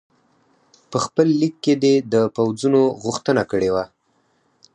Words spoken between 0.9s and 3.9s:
خپل لیک کې دې د پوځونو غوښتنه کړې وه.